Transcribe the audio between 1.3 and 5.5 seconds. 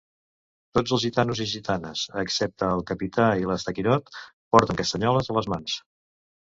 i gitanes, excepte el Capità i l'Estaquirot, porten castanyoles a